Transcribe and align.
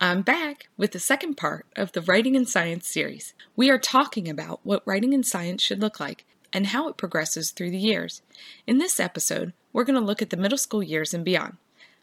I'm 0.00 0.22
back 0.22 0.68
with 0.76 0.92
the 0.92 1.00
second 1.00 1.34
part 1.36 1.66
of 1.74 1.90
the 1.90 2.00
Writing 2.02 2.36
in 2.36 2.46
Science 2.46 2.86
series. 2.86 3.34
We 3.56 3.68
are 3.68 3.80
talking 3.80 4.28
about 4.28 4.60
what 4.62 4.86
writing 4.86 5.12
in 5.12 5.24
science 5.24 5.60
should 5.60 5.80
look 5.80 5.98
like 5.98 6.24
and 6.52 6.68
how 6.68 6.86
it 6.86 6.96
progresses 6.96 7.50
through 7.50 7.72
the 7.72 7.78
years. 7.78 8.22
In 8.64 8.78
this 8.78 9.00
episode, 9.00 9.54
we're 9.72 9.82
going 9.82 9.98
to 9.98 10.04
look 10.04 10.22
at 10.22 10.30
the 10.30 10.36
middle 10.36 10.56
school 10.56 10.84
years 10.84 11.14
and 11.14 11.24
beyond. 11.24 11.56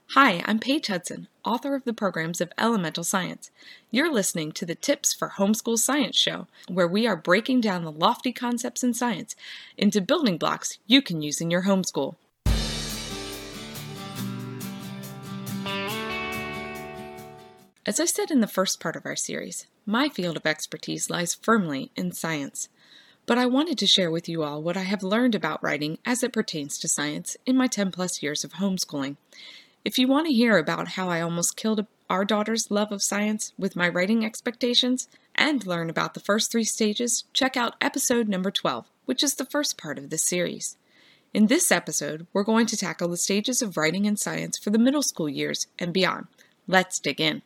Hi, 0.10 0.44
I'm 0.46 0.60
Paige 0.60 0.88
Hudson, 0.88 1.30
author 1.46 1.74
of 1.74 1.86
the 1.86 1.94
programs 1.94 2.42
of 2.42 2.52
Elemental 2.58 3.06
Science. 3.06 3.50
You're 3.92 4.12
listening 4.12 4.52
to 4.52 4.66
the 4.66 4.76
Tips 4.76 5.14
for 5.14 5.36
Homeschool 5.38 5.78
Science 5.78 6.18
show, 6.18 6.48
where 6.68 6.90
we 6.90 7.08
are 7.08 7.16
breaking 7.16 7.62
down 7.62 7.86
the 7.86 7.94
lofty 7.94 8.34
concepts 8.34 8.84
in 8.84 8.94
science 8.94 9.38
into 9.78 10.02
building 10.02 10.38
blocks 10.38 10.80
you 10.86 11.02
can 11.02 11.22
use 11.22 11.40
in 11.40 11.50
your 11.50 11.64
homeschool. 11.64 12.16
As 17.88 18.00
I 18.00 18.06
said 18.06 18.32
in 18.32 18.42
the 18.42 18.48
first 18.48 18.80
part 18.80 18.96
of 18.96 19.06
our 19.06 19.16
series, 19.16 19.68
my 19.86 20.10
field 20.10 20.38
of 20.38 20.48
expertise 20.48 21.12
lies 21.12 21.36
firmly 21.36 21.92
in 21.96 22.12
science. 22.14 22.68
But 23.28 23.38
I 23.38 23.46
wanted 23.46 23.78
to 23.78 23.86
share 23.86 24.10
with 24.10 24.28
you 24.28 24.42
all 24.42 24.64
what 24.64 24.76
I 24.76 24.82
have 24.82 25.04
learned 25.04 25.36
about 25.36 25.62
writing 25.62 26.00
as 26.04 26.24
it 26.24 26.34
pertains 26.34 26.80
to 26.80 26.88
science 26.88 27.38
in 27.46 27.56
my 27.56 27.68
10 27.68 27.92
plus 27.92 28.24
years 28.24 28.44
of 28.44 28.54
homeschooling. 28.54 29.18
If 29.84 30.00
you 30.00 30.08
want 30.08 30.26
to 30.26 30.34
hear 30.34 30.58
about 30.58 30.90
how 30.90 31.10
I 31.10 31.22
almost 31.22 31.58
killed 31.58 31.86
our 32.10 32.26
daughter's 32.26 32.72
love 32.72 32.92
of 32.92 33.04
science 33.04 33.54
with 33.56 33.76
my 33.76 33.88
writing 33.88 34.26
expectations 34.26 35.08
and 35.36 35.68
learn 35.68 35.88
about 35.88 36.16
the 36.16 36.20
first 36.20 36.52
three 36.52 36.64
stages, 36.64 37.26
check 37.34 37.56
out 37.56 37.76
episode 37.80 38.28
number 38.28 38.50
12, 38.50 38.88
which 39.06 39.22
is 39.22 39.36
the 39.36 39.46
first 39.46 39.78
part 39.78 40.00
of 40.00 40.10
this 40.10 40.24
series. 40.24 40.76
In 41.36 41.48
this 41.48 41.72
episode, 41.72 42.26
we're 42.34 42.44
going 42.44 42.66
to 42.66 42.78
tackle 42.78 43.10
the 43.10 43.18
stages 43.18 43.62
of 43.62 43.78
writing 43.78 44.06
in 44.06 44.18
science 44.18 44.58
for 44.58 44.72
the 44.72 44.80
middle 44.80 45.04
school 45.04 45.30
years 45.30 45.68
and 45.78 45.94
beyond. 45.94 46.26
Let's 46.68 46.98
dig 46.98 47.22
in. 47.22 47.44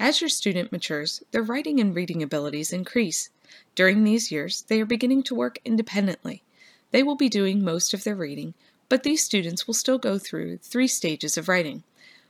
As 0.00 0.20
your 0.20 0.28
student 0.28 0.70
matures, 0.70 1.22
their 1.32 1.42
writing 1.42 1.80
and 1.80 1.94
reading 1.94 2.22
abilities 2.22 2.72
increase. 2.72 3.30
During 3.74 4.04
these 4.04 4.30
years, 4.30 4.62
they 4.68 4.80
are 4.80 4.86
beginning 4.86 5.24
to 5.24 5.34
work 5.34 5.58
independently. 5.64 6.44
They 6.92 7.02
will 7.02 7.16
be 7.16 7.28
doing 7.28 7.64
most 7.64 7.92
of 7.92 8.04
their 8.04 8.14
reading, 8.14 8.54
but 8.88 9.02
these 9.02 9.24
students 9.24 9.66
will 9.66 9.74
still 9.74 9.98
go 9.98 10.18
through 10.18 10.58
three 10.58 10.86
stages 10.86 11.36
of 11.36 11.48
writing. 11.48 11.82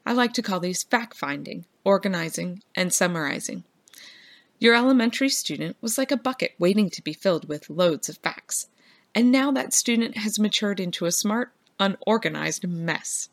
I 0.07 0.13
like 0.13 0.33
to 0.35 0.43
call 0.43 0.61
these 0.61 0.83
fact 0.83 1.15
finding, 1.15 1.67
organizing, 1.85 2.63
and 2.75 2.93
summarizing. 2.93 3.65
Your 4.59 4.75
elementary 4.75 5.29
student 5.29 5.77
was 5.81 5.99
like 5.99 6.11
a 6.11 6.17
bucket 6.17 6.55
waiting 6.59 6.91
to 6.91 7.03
be 7.03 7.13
filled 7.13 7.49
with 7.49 7.71
loads 7.71 8.09
of 8.09 8.17
facts, 8.17 8.69
and 9.15 9.31
now 9.31 9.53
that 9.53 9.75
student 9.75 10.17
has 10.17 10.39
matured 10.39 10.81
into 10.81 11.05
a 11.05 11.13
smart, 11.13 11.53
unorganized 11.79 12.67
mess. 12.67 13.29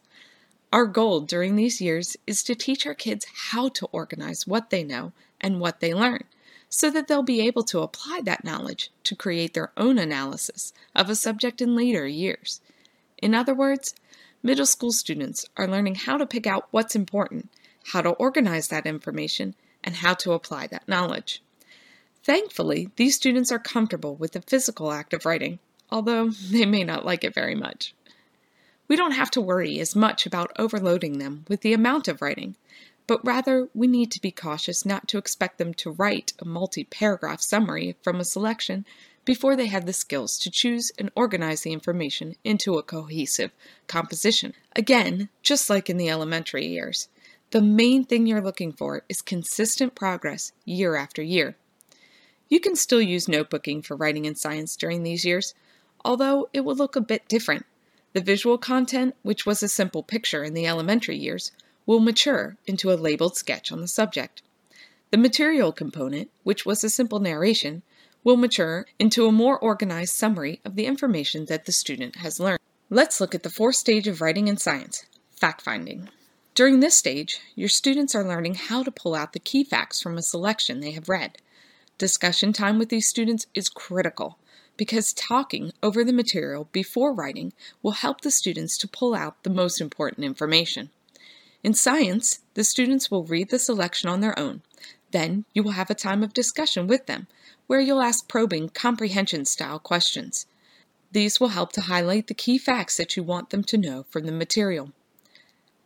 Our 0.74 0.86
goal 0.86 1.22
during 1.22 1.56
these 1.56 1.80
years 1.80 2.18
is 2.28 2.44
to 2.44 2.56
teach 2.56 2.86
our 2.86 2.94
kids 2.94 3.26
how 3.52 3.70
to 3.70 3.88
organize 3.88 4.46
what 4.46 4.70
they 4.70 4.84
know 4.84 5.14
and 5.40 5.60
what 5.60 5.80
they 5.80 5.94
learn 5.94 6.24
so 6.70 6.90
that 6.90 7.08
they'll 7.08 7.24
be 7.24 7.42
able 7.42 7.64
to 7.64 7.80
apply 7.80 8.22
that 8.26 8.44
knowledge 8.44 8.92
to 9.06 9.16
create 9.16 9.54
their 9.54 9.72
own 9.78 9.98
analysis 9.98 10.74
of 10.94 11.10
a 11.10 11.16
subject 11.16 11.62
in 11.62 11.76
later 11.76 12.06
years. 12.06 12.60
In 13.18 13.34
other 13.34 13.54
words, 13.54 13.96
middle 14.44 14.66
school 14.66 14.92
students 14.92 15.46
are 15.56 15.68
learning 15.68 15.96
how 15.96 16.18
to 16.18 16.26
pick 16.26 16.46
out 16.46 16.68
what's 16.72 16.96
important, 16.96 17.50
how 17.94 18.02
to 18.02 18.10
organize 18.10 18.68
that 18.68 18.86
information, 18.86 19.56
and 19.84 19.96
how 19.96 20.14
to 20.16 20.34
apply 20.34 20.68
that 20.68 20.88
knowledge. 20.88 21.42
Thankfully, 22.24 22.90
these 22.98 23.16
students 23.16 23.52
are 23.52 23.60
comfortable 23.60 24.16
with 24.16 24.34
the 24.34 24.42
physical 24.42 24.92
act 24.92 25.14
of 25.14 25.26
writing, 25.26 25.60
although 25.90 26.30
they 26.30 26.66
may 26.66 26.84
not 26.84 27.06
like 27.06 27.24
it 27.24 27.34
very 27.34 27.56
much. 27.56 27.95
We 28.88 28.96
don't 28.96 29.14
have 29.14 29.32
to 29.32 29.42
worry 29.42 29.80
as 29.80 29.96
much 29.96 30.26
about 30.26 30.52
overloading 30.60 31.18
them 31.18 31.46
with 31.48 31.62
the 31.62 31.74
amount 31.74 32.08
of 32.08 32.22
writing, 32.22 32.56
but 33.08 33.26
rather 33.26 33.68
we 33.74 33.88
need 33.88 34.12
to 34.12 34.22
be 34.22 34.32
cautious 34.32 34.86
not 34.86 35.08
to 35.08 35.18
expect 35.18 35.58
them 35.58 35.74
to 35.76 35.92
write 35.92 36.34
a 36.40 36.46
multi 36.46 36.84
paragraph 36.84 37.42
summary 37.42 37.96
from 38.04 38.20
a 38.20 38.26
selection 38.26 38.86
before 39.26 39.56
they 39.56 39.66
have 39.66 39.88
the 39.88 39.94
skills 39.94 40.38
to 40.38 40.52
choose 40.52 40.92
and 41.00 41.10
organize 41.16 41.62
the 41.62 41.74
information 41.74 42.36
into 42.44 42.76
a 42.76 42.84
cohesive 42.84 43.52
composition. 43.88 44.54
Again, 44.76 45.30
just 45.42 45.68
like 45.68 45.90
in 45.90 45.98
the 45.98 46.10
elementary 46.10 46.68
years, 46.68 47.08
the 47.50 47.62
main 47.62 48.04
thing 48.04 48.28
you're 48.28 48.42
looking 48.42 48.72
for 48.72 49.04
is 49.10 49.24
consistent 49.24 49.96
progress 49.96 50.52
year 50.64 50.96
after 50.96 51.24
year. 51.24 51.56
You 52.50 52.60
can 52.60 52.76
still 52.76 53.02
use 53.02 53.26
notebooking 53.26 53.84
for 53.84 53.96
writing 53.96 54.26
in 54.26 54.36
science 54.36 54.76
during 54.76 55.02
these 55.02 55.26
years, 55.26 55.56
although 56.04 56.50
it 56.54 56.62
will 56.62 56.76
look 56.76 56.96
a 56.96 57.02
bit 57.02 57.28
different 57.28 57.66
the 58.16 58.22
visual 58.22 58.58
content, 58.58 59.14
which 59.24 59.46
was 59.46 59.62
a 59.62 59.68
simple 59.68 60.02
picture 60.02 60.42
in 60.42 60.54
the 60.54 60.66
elementary 60.66 61.18
years, 61.18 61.52
will 61.86 62.00
mature 62.00 62.56
into 62.66 62.90
a 62.90 62.96
labeled 62.96 63.36
sketch 63.36 63.74
on 63.74 63.82
the 63.82 63.90
subject. 63.90 64.42
The 65.12 65.18
material 65.18 65.74
component, 65.74 66.32
which 66.44 66.66
was 66.66 66.82
a 66.82 66.90
simple 66.90 67.20
narration, 67.20 67.84
will 68.24 68.38
mature 68.38 68.86
into 68.98 69.28
a 69.28 69.34
more 69.34 69.60
organized 69.60 70.16
summary 70.16 70.62
of 70.64 70.78
the 70.78 70.86
information 70.86 71.48
that 71.48 71.66
the 71.66 71.74
student 71.74 72.16
has 72.16 72.40
learned. 72.40 72.62
Let's 72.90 73.20
look 73.20 73.36
at 73.36 73.44
the 73.44 73.50
fourth 73.50 73.76
stage 73.76 74.08
of 74.08 74.22
writing 74.22 74.48
in 74.48 74.56
science 74.56 75.06
fact 75.36 75.62
finding. 75.62 76.08
During 76.54 76.80
this 76.80 76.96
stage, 76.96 77.42
your 77.54 77.68
students 77.68 78.16
are 78.16 78.24
learning 78.24 78.56
how 78.56 78.82
to 78.84 78.92
pull 78.92 79.14
out 79.14 79.34
the 79.34 79.40
key 79.40 79.66
facts 79.66 80.02
from 80.02 80.18
a 80.18 80.22
selection 80.22 80.80
they 80.80 80.92
have 80.92 81.10
read. 81.10 81.38
Discussion 81.98 82.54
time 82.54 82.80
with 82.80 82.88
these 82.88 83.10
students 83.10 83.48
is 83.54 83.68
critical 83.68 84.40
because 84.78 85.14
talking 85.14 85.72
over 85.82 86.04
the 86.04 86.14
material 86.14 86.70
before 86.72 87.14
writing 87.14 87.54
will 87.82 87.92
help 87.92 88.22
the 88.22 88.32
students 88.32 88.78
to 88.78 88.88
pull 88.88 89.14
out 89.14 89.44
the 89.44 89.50
most 89.50 89.80
important 89.80 90.26
information. 90.26 90.90
In 91.64 91.74
science, 91.74 92.40
the 92.54 92.64
students 92.64 93.10
will 93.10 93.24
read 93.24 93.50
the 93.50 93.60
selection 93.60 94.10
on 94.10 94.22
their 94.22 94.38
own. 94.38 94.62
Then 95.12 95.46
you 95.54 95.64
will 95.64 95.72
have 95.72 95.90
a 95.90 95.96
time 95.96 96.24
of 96.24 96.34
discussion 96.34 96.88
with 96.88 97.06
them, 97.06 97.28
where 97.68 97.80
you'll 97.80 98.02
ask 98.02 98.28
probing 98.28 98.70
comprehension 98.70 99.46
style 99.46 99.80
questions. 99.80 100.46
These 101.12 101.40
will 101.40 101.50
help 101.50 101.72
to 101.74 101.82
highlight 101.82 102.28
the 102.28 102.34
key 102.34 102.58
facts 102.58 102.98
that 102.98 103.16
you 103.16 103.24
want 103.24 103.50
them 103.50 103.64
to 103.64 103.78
know 103.78 104.06
from 104.10 104.26
the 104.26 104.32
material. 104.32 104.92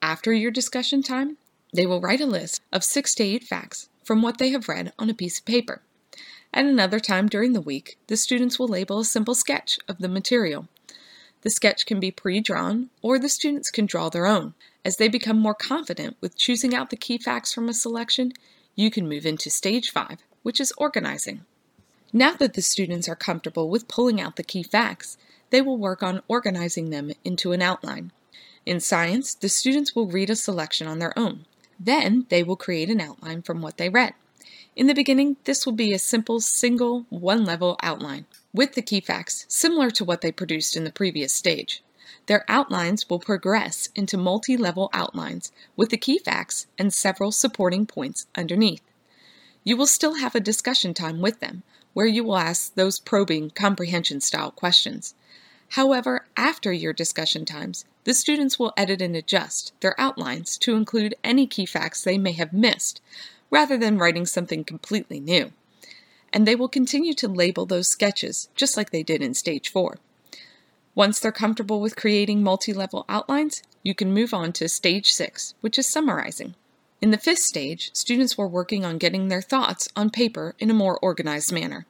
After 0.02 0.34
your 0.34 0.52
discussion 0.52 1.04
time, 1.04 1.38
they 1.74 1.86
will 1.86 2.02
write 2.02 2.22
a 2.22 2.26
list 2.26 2.62
of 2.72 2.84
six 2.84 3.14
to 3.16 3.24
eight 3.24 3.44
facts 3.44 3.90
from 4.04 4.22
what 4.22 4.38
they 4.38 4.50
have 4.50 4.68
read 4.68 4.92
on 4.98 5.10
a 5.10 5.14
piece 5.14 5.40
of 5.40 5.46
paper. 5.46 5.82
At 6.54 6.66
another 6.66 7.00
time 7.00 7.28
during 7.28 7.54
the 7.54 7.62
week, 7.62 7.98
the 8.08 8.18
students 8.18 8.58
will 8.58 8.68
label 8.68 9.00
a 9.00 9.06
simple 9.06 9.36
sketch 9.36 9.80
of 9.88 10.00
the 10.00 10.10
material. 10.10 10.68
The 11.42 11.50
sketch 11.52 11.86
can 11.86 12.00
be 12.00 12.12
pre 12.12 12.42
drawn, 12.42 12.90
or 13.02 13.20
the 13.20 13.30
students 13.30 13.70
can 13.70 13.86
draw 13.86 14.10
their 14.10 14.26
own. 14.26 14.56
As 14.84 14.98
they 14.98 15.08
become 15.08 15.40
more 15.40 15.54
confident 15.54 16.18
with 16.22 16.38
choosing 16.38 16.74
out 16.74 16.90
the 16.90 16.98
key 16.98 17.18
facts 17.18 17.54
from 17.54 17.70
a 17.70 17.74
selection, 17.74 18.34
you 18.76 18.90
can 18.90 19.08
move 19.08 19.26
into 19.26 19.50
stage 19.50 19.92
five, 19.92 20.20
which 20.42 20.60
is 20.60 20.74
organizing. 20.78 21.46
Now 22.12 22.34
that 22.34 22.56
the 22.56 22.62
students 22.62 23.08
are 23.08 23.16
comfortable 23.16 23.70
with 23.70 23.88
pulling 23.88 24.20
out 24.20 24.36
the 24.36 24.44
key 24.44 24.64
facts, 24.64 25.18
they 25.52 25.62
will 25.62 25.78
work 25.78 26.02
on 26.02 26.24
organizing 26.28 26.90
them 26.90 27.12
into 27.24 27.52
an 27.52 27.62
outline. 27.62 28.12
In 28.66 28.80
science, 28.80 29.36
the 29.36 29.50
students 29.50 29.96
will 29.96 30.08
read 30.08 30.30
a 30.30 30.36
selection 30.36 30.88
on 30.88 31.00
their 31.00 31.18
own. 31.18 31.46
Then 31.80 32.26
they 32.30 32.42
will 32.42 32.56
create 32.56 32.90
an 32.90 33.00
outline 33.00 33.44
from 33.44 33.62
what 33.62 33.78
they 33.78 33.90
read. 33.90 34.14
In 34.76 34.88
the 34.88 34.94
beginning, 34.94 35.38
this 35.44 35.66
will 35.66 35.74
be 35.74 35.94
a 35.94 36.00
simple 36.00 36.40
single 36.40 37.06
one 37.10 37.44
level 37.46 37.78
outline 37.84 38.26
with 38.54 38.74
the 38.74 38.82
key 38.82 39.02
facts 39.02 39.46
similar 39.48 39.92
to 39.92 40.06
what 40.06 40.22
they 40.22 40.32
produced 40.32 40.78
in 40.78 40.84
the 40.84 40.92
previous 40.92 41.34
stage. 41.34 41.84
Their 42.26 42.46
outlines 42.48 43.10
will 43.10 43.20
progress 43.20 43.90
into 43.96 44.18
multi 44.18 44.56
level 44.56 44.90
outlines 44.94 45.52
with 45.76 45.90
the 45.90 45.98
key 45.98 46.20
facts 46.20 46.68
and 46.78 46.94
several 46.94 47.32
supporting 47.32 47.86
points 47.86 48.28
underneath. 48.36 48.84
You 49.64 49.76
will 49.76 49.88
still 49.88 50.16
have 50.16 50.36
a 50.36 50.40
discussion 50.40 50.94
time 50.94 51.22
with 51.22 51.40
them 51.40 51.64
where 51.94 52.06
you 52.06 52.24
will 52.24 52.38
ask 52.38 52.74
those 52.76 53.00
probing 53.00 53.50
comprehension 53.50 54.22
style 54.22 54.52
questions. 54.52 55.16
However, 55.74 56.26
after 56.38 56.72
your 56.72 56.94
discussion 56.94 57.46
times, 57.46 57.86
the 58.04 58.14
students 58.14 58.58
will 58.58 58.74
edit 58.78 59.02
and 59.02 59.16
adjust 59.16 59.74
their 59.82 60.00
outlines 60.00 60.58
to 60.60 60.76
include 60.76 61.16
any 61.24 61.46
key 61.46 61.66
facts 61.66 62.04
they 62.04 62.18
may 62.18 62.32
have 62.32 62.54
missed, 62.54 63.02
rather 63.50 63.78
than 63.78 63.98
writing 63.98 64.26
something 64.26 64.64
completely 64.64 65.20
new. 65.20 65.52
And 66.32 66.48
they 66.48 66.56
will 66.56 66.68
continue 66.68 67.14
to 67.16 67.28
label 67.28 67.66
those 67.66 67.90
sketches 67.90 68.50
just 68.56 68.78
like 68.78 68.92
they 68.92 69.04
did 69.04 69.22
in 69.22 69.34
stage 69.34 69.70
4. 69.70 69.98
Once 70.96 71.20
they're 71.20 71.32
comfortable 71.32 71.82
with 71.82 71.96
creating 71.96 72.44
multi 72.44 72.74
level 72.74 73.06
outlines, 73.08 73.64
you 73.84 73.96
can 73.96 74.14
move 74.14 74.34
on 74.34 74.52
to 74.54 74.68
stage 74.68 75.12
6, 75.12 75.54
which 75.62 75.80
is 75.80 75.88
summarizing. 75.88 76.56
In 77.02 77.12
the 77.12 77.18
fifth 77.18 77.40
stage, 77.40 77.92
students 77.94 78.38
were 78.38 78.48
working 78.48 78.84
on 78.84 78.98
getting 78.98 79.30
their 79.30 79.42
thoughts 79.42 79.88
on 79.96 80.10
paper 80.10 80.56
in 80.60 80.70
a 80.70 80.74
more 80.74 81.00
organized 81.00 81.54
manner. 81.54 81.86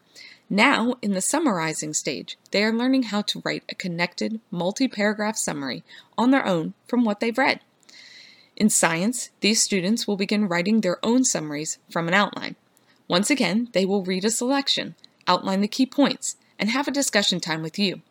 Now, 0.52 0.96
in 1.02 1.14
the 1.14 1.22
summarizing 1.22 1.94
stage, 1.94 2.38
they 2.52 2.64
are 2.64 2.74
learning 2.74 3.04
how 3.04 3.22
to 3.24 3.42
write 3.44 3.64
a 3.70 3.76
connected, 3.76 4.40
multi 4.52 4.88
paragraph 4.88 5.38
summary 5.38 5.84
on 6.18 6.32
their 6.32 6.46
own 6.46 6.74
from 6.88 7.04
what 7.04 7.20
they've 7.20 7.38
read. 7.38 7.62
In 8.60 8.70
science, 8.70 9.30
these 9.40 9.64
students 9.64 10.06
will 10.06 10.18
begin 10.18 10.50
writing 10.50 10.82
their 10.82 11.04
own 11.04 11.24
summaries 11.24 11.80
from 11.90 12.10
an 12.10 12.14
outline. 12.14 12.58
Once 13.08 13.30
again, 13.30 13.70
they 13.72 13.86
will 13.86 14.04
read 14.04 14.26
a 14.26 14.30
selection, 14.30 14.96
outline 15.28 15.62
the 15.62 15.68
key 15.68 15.86
points, 15.86 16.36
and 16.60 16.70
have 16.70 16.86
a 16.86 16.92
discussion 16.92 17.40
time 17.40 17.62
with 17.62 17.80
you. 17.80 18.02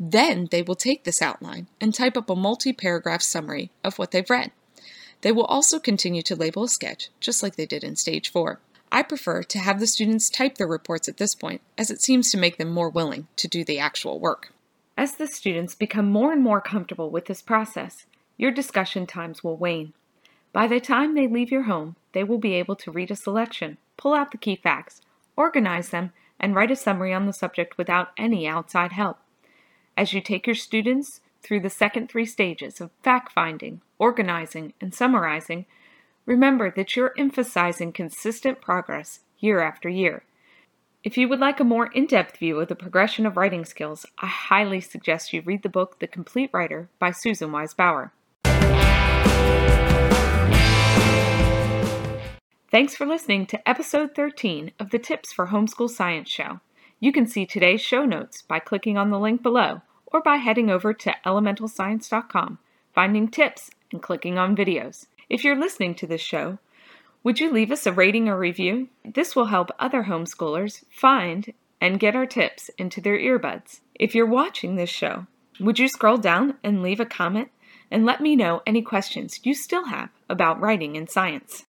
Then 0.00 0.48
they 0.50 0.62
will 0.62 0.74
take 0.74 1.04
this 1.04 1.20
outline 1.20 1.66
and 1.82 1.92
type 1.92 2.16
up 2.16 2.30
a 2.30 2.34
multi 2.34 2.72
paragraph 2.72 3.20
summary 3.20 3.70
of 3.84 3.98
what 3.98 4.10
they've 4.10 4.30
read. 4.30 4.52
They 5.20 5.32
will 5.32 5.44
also 5.44 5.78
continue 5.78 6.22
to 6.22 6.34
label 6.34 6.64
a 6.64 6.68
sketch, 6.68 7.10
just 7.20 7.42
like 7.42 7.56
they 7.56 7.66
did 7.66 7.84
in 7.84 7.94
Stage 7.96 8.32
4. 8.32 8.58
I 8.90 9.02
prefer 9.02 9.42
to 9.42 9.58
have 9.58 9.78
the 9.78 9.86
students 9.86 10.30
type 10.30 10.56
their 10.56 10.66
reports 10.66 11.08
at 11.08 11.18
this 11.18 11.34
point, 11.34 11.60
as 11.76 11.90
it 11.90 12.00
seems 12.00 12.30
to 12.30 12.38
make 12.38 12.56
them 12.56 12.70
more 12.70 12.88
willing 12.88 13.28
to 13.36 13.46
do 13.46 13.64
the 13.64 13.78
actual 13.78 14.18
work. 14.18 14.54
As 14.96 15.16
the 15.16 15.26
students 15.26 15.74
become 15.74 16.10
more 16.10 16.32
and 16.32 16.42
more 16.42 16.62
comfortable 16.62 17.10
with 17.10 17.26
this 17.26 17.42
process, 17.42 18.06
your 18.40 18.50
discussion 18.50 19.06
times 19.06 19.44
will 19.44 19.58
wane. 19.58 19.92
By 20.50 20.66
the 20.66 20.80
time 20.80 21.14
they 21.14 21.28
leave 21.28 21.50
your 21.50 21.64
home, 21.64 21.96
they 22.12 22.24
will 22.24 22.38
be 22.38 22.54
able 22.54 22.74
to 22.76 22.90
read 22.90 23.10
a 23.10 23.14
selection, 23.16 23.76
pull 23.98 24.14
out 24.14 24.30
the 24.30 24.38
key 24.38 24.56
facts, 24.56 25.02
organize 25.36 25.90
them, 25.90 26.14
and 26.40 26.54
write 26.54 26.70
a 26.70 26.76
summary 26.76 27.12
on 27.12 27.26
the 27.26 27.34
subject 27.34 27.76
without 27.76 28.12
any 28.16 28.48
outside 28.48 28.92
help. 28.92 29.18
As 29.94 30.14
you 30.14 30.22
take 30.22 30.46
your 30.46 30.56
students 30.56 31.20
through 31.42 31.60
the 31.60 31.68
second 31.68 32.08
three 32.08 32.24
stages 32.24 32.80
of 32.80 32.90
fact 33.02 33.30
finding, 33.30 33.82
organizing, 33.98 34.72
and 34.80 34.94
summarizing, 34.94 35.66
remember 36.24 36.70
that 36.70 36.96
you're 36.96 37.12
emphasizing 37.18 37.92
consistent 37.92 38.62
progress 38.62 39.20
year 39.38 39.60
after 39.60 39.90
year. 39.90 40.24
If 41.04 41.18
you 41.18 41.28
would 41.28 41.40
like 41.40 41.60
a 41.60 41.64
more 41.64 41.88
in 41.92 42.06
depth 42.06 42.38
view 42.38 42.58
of 42.58 42.68
the 42.68 42.74
progression 42.74 43.26
of 43.26 43.36
writing 43.36 43.66
skills, 43.66 44.06
I 44.18 44.28
highly 44.28 44.80
suggest 44.80 45.34
you 45.34 45.42
read 45.42 45.62
the 45.62 45.68
book 45.68 45.98
The 45.98 46.06
Complete 46.06 46.48
Writer 46.54 46.88
by 46.98 47.10
Susan 47.10 47.52
Wise 47.52 47.74
Bauer. 47.74 48.14
Thanks 52.70 52.94
for 52.94 53.04
listening 53.04 53.46
to 53.46 53.68
episode 53.68 54.14
13 54.14 54.70
of 54.78 54.90
the 54.90 54.98
Tips 55.00 55.32
for 55.32 55.48
Homeschool 55.48 55.90
Science 55.90 56.30
Show. 56.30 56.60
You 57.00 57.10
can 57.10 57.26
see 57.26 57.44
today's 57.44 57.80
show 57.80 58.04
notes 58.04 58.42
by 58.42 58.60
clicking 58.60 58.96
on 58.96 59.10
the 59.10 59.18
link 59.18 59.42
below 59.42 59.82
or 60.06 60.22
by 60.22 60.36
heading 60.36 60.70
over 60.70 60.94
to 60.94 61.16
elementalscience.com, 61.26 62.58
finding 62.94 63.26
tips, 63.26 63.72
and 63.90 64.00
clicking 64.00 64.38
on 64.38 64.54
videos. 64.54 65.06
If 65.28 65.42
you're 65.42 65.58
listening 65.58 65.96
to 65.96 66.06
this 66.06 66.20
show, 66.20 66.58
would 67.24 67.40
you 67.40 67.50
leave 67.50 67.72
us 67.72 67.88
a 67.88 67.92
rating 67.92 68.28
or 68.28 68.38
review? 68.38 68.88
This 69.04 69.34
will 69.34 69.46
help 69.46 69.72
other 69.80 70.04
homeschoolers 70.04 70.84
find 70.88 71.52
and 71.80 71.98
get 71.98 72.14
our 72.14 72.26
tips 72.26 72.70
into 72.78 73.00
their 73.00 73.18
earbuds. 73.18 73.80
If 73.96 74.14
you're 74.14 74.26
watching 74.26 74.76
this 74.76 74.90
show, 74.90 75.26
would 75.58 75.80
you 75.80 75.88
scroll 75.88 76.18
down 76.18 76.54
and 76.62 76.84
leave 76.84 77.00
a 77.00 77.04
comment 77.04 77.48
and 77.90 78.06
let 78.06 78.20
me 78.20 78.36
know 78.36 78.62
any 78.64 78.80
questions 78.80 79.40
you 79.42 79.54
still 79.54 79.86
have 79.86 80.10
about 80.28 80.60
writing 80.60 80.94
in 80.94 81.08
science? 81.08 81.66